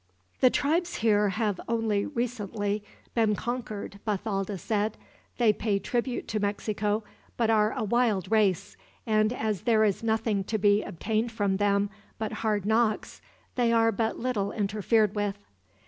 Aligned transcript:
"The 0.39 0.49
tribes 0.49 0.95
here 0.95 1.29
have 1.29 1.59
only 1.67 2.07
recently 2.07 2.83
been 3.13 3.35
conquered," 3.35 3.99
Bathalda 4.03 4.57
said. 4.57 4.97
"They 5.37 5.53
pay 5.53 5.77
tribute 5.77 6.27
to 6.29 6.39
Mexico, 6.39 7.03
but 7.37 7.51
are 7.51 7.73
a 7.73 7.83
wild 7.83 8.31
race; 8.31 8.75
and 9.05 9.31
as 9.31 9.61
there 9.61 9.83
is 9.83 10.01
nothing 10.01 10.43
to 10.45 10.57
be 10.57 10.81
obtained 10.81 11.31
from 11.31 11.57
them 11.57 11.91
but 12.17 12.31
hard 12.41 12.65
knocks, 12.65 13.21
they 13.53 13.71
are 13.71 13.91
but 13.91 14.17
little 14.17 14.51
interfered 14.51 15.13
with." 15.13 15.37